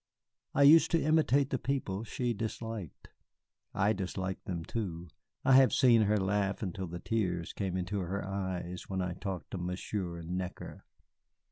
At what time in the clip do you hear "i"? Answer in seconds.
0.55-0.63, 3.71-3.93, 5.45-5.51, 9.03-9.13